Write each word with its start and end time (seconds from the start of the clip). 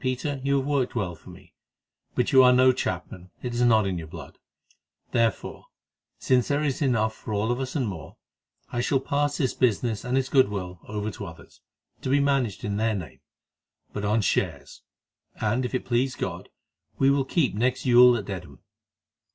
Peter, 0.00 0.40
you 0.42 0.56
have 0.56 0.66
worked 0.66 0.94
well 0.94 1.14
for 1.14 1.28
me, 1.28 1.52
but 2.14 2.32
you 2.32 2.42
are 2.42 2.54
no 2.54 2.72
chapman; 2.72 3.30
it 3.42 3.52
is 3.52 3.60
not 3.60 3.86
in 3.86 3.98
your 3.98 4.06
blood. 4.06 4.38
Therefore, 5.12 5.66
since 6.18 6.48
there 6.48 6.64
is 6.64 6.80
enough 6.80 7.14
for 7.14 7.34
all 7.34 7.52
of 7.52 7.60
us 7.60 7.76
and 7.76 7.86
more, 7.86 8.16
I 8.70 8.80
shall 8.80 8.98
pass 8.98 9.36
this 9.36 9.52
business 9.52 10.06
and 10.06 10.16
its 10.16 10.30
goodwill 10.30 10.80
over 10.88 11.10
to 11.10 11.26
others, 11.26 11.60
to 12.00 12.08
be 12.08 12.18
managed 12.18 12.64
in 12.64 12.78
their 12.78 12.94
name, 12.94 13.20
but 13.92 14.06
on 14.06 14.22
shares, 14.22 14.80
and 15.38 15.66
if 15.66 15.74
it 15.74 15.84
please 15.84 16.14
God 16.14 16.48
we 16.98 17.10
will 17.10 17.26
keep 17.26 17.54
next 17.54 17.84
Yule 17.84 18.16
at 18.16 18.24
Dedham." 18.24 18.60